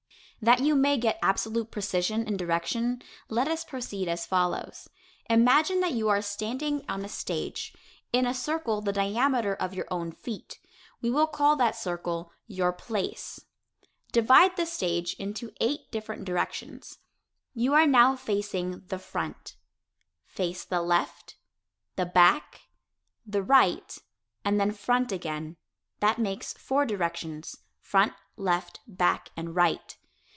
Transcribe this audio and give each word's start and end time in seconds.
That 0.43 0.61
you 0.61 0.73
may 0.73 0.97
get 0.97 1.19
absolute 1.21 1.69
precision 1.69 2.27
in 2.27 2.35
direction, 2.35 3.03
let 3.29 3.47
us 3.47 3.63
proceed 3.63 4.07
as 4.07 4.25
follows: 4.25 4.89
Imagine 5.29 5.81
that 5.81 5.91
you 5.91 6.09
are 6.09 6.19
standing 6.23 6.83
on 6.89 7.05
a 7.05 7.09
stage, 7.09 7.75
in 8.11 8.25
a 8.25 8.33
circle 8.33 8.81
the 8.81 8.91
diameter 8.91 9.53
of 9.53 9.75
your 9.75 9.85
own 9.91 10.11
feet; 10.11 10.57
we 10.99 11.11
will 11.11 11.27
call 11.27 11.55
that 11.57 11.75
circle 11.75 12.31
"your 12.47 12.73
place." 12.73 13.41
[Illustration: 13.81 13.81
Your 14.15 14.25
Place] 14.25 14.47
Divide 14.47 14.57
the 14.57 14.65
stage 14.65 15.13
into 15.19 15.51
eight 15.61 15.91
different 15.91 16.25
directions. 16.25 16.97
You 17.53 17.75
are 17.75 17.85
now 17.85 18.15
facing 18.15 18.79
the 18.87 18.97
"front." 18.97 19.57
Face 20.25 20.65
the 20.65 20.81
"left," 20.81 21.35
the 21.97 22.05
"back," 22.07 22.61
the 23.27 23.43
"right," 23.43 23.95
and 24.43 24.59
then 24.59 24.71
"front" 24.71 25.11
again. 25.11 25.57
That 25.99 26.17
makes 26.17 26.53
four 26.53 26.87
directions 26.87 27.57
front, 27.79 28.13
left, 28.37 28.79
back 28.87 29.29
and 29.37 29.55
right. 29.55 29.95